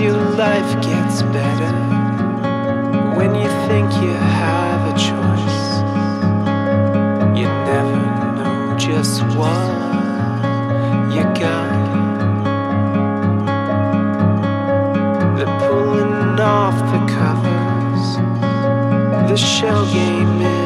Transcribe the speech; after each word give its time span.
life 0.00 0.82
gets 0.82 1.22
better 1.22 1.72
when 3.14 3.34
you 3.34 3.48
think 3.68 3.92
you 4.02 4.12
have 4.12 4.80
a 4.88 4.98
choice. 4.98 5.62
You 7.38 7.46
never 7.70 7.96
know 8.36 8.76
just 8.78 9.22
what 9.36 9.62
you 11.14 11.22
got. 11.38 11.70
They're 15.36 15.58
pulling 15.68 16.40
off 16.40 16.76
the 16.92 17.00
covers. 17.12 18.06
The 19.30 19.36
shell 19.36 19.84
game 19.92 20.40
is 20.40 20.61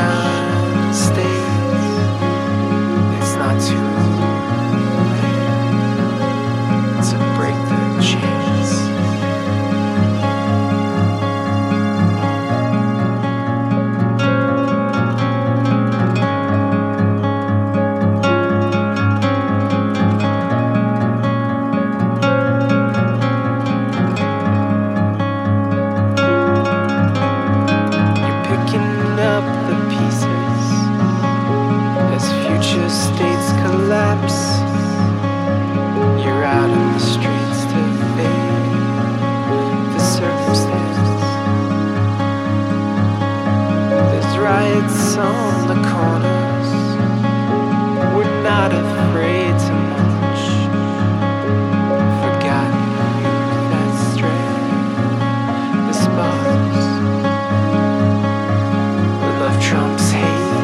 sunshine 0.00 0.29
Riots 44.50 45.16
on 45.16 45.68
the 45.68 45.78
corners. 45.90 46.70
We're 48.16 48.42
not 48.42 48.70
afraid 48.72 49.52
to 49.66 49.72
march. 49.92 50.44
Forgotten 52.24 52.84
youth 53.22 53.62
that 53.70 53.92
stray 54.10 54.46
the 55.86 55.94
sparks. 56.04 56.84
Love 59.40 59.58
trumps 59.62 60.06
hate 60.10 60.54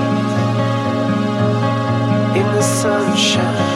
in 2.41 2.47
the 2.57 2.63
sunshine 2.63 3.76